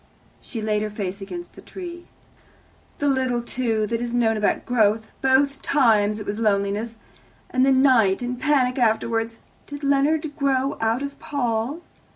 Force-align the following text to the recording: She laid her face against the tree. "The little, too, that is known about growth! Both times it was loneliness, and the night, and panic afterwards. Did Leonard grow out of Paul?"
She 0.41 0.63
laid 0.63 0.81
her 0.81 0.89
face 0.89 1.21
against 1.21 1.53
the 1.53 1.61
tree. 1.61 2.07
"The 2.97 3.07
little, 3.07 3.43
too, 3.43 3.85
that 3.85 4.01
is 4.01 4.15
known 4.15 4.35
about 4.35 4.65
growth! 4.65 5.05
Both 5.21 5.61
times 5.61 6.17
it 6.17 6.25
was 6.25 6.39
loneliness, 6.39 7.01
and 7.51 7.63
the 7.63 7.71
night, 7.71 8.23
and 8.23 8.39
panic 8.41 8.79
afterwards. 8.79 9.35
Did 9.67 9.83
Leonard 9.83 10.35
grow 10.35 10.75
out 10.81 11.03
of 11.03 11.19
Paul?" 11.19 11.83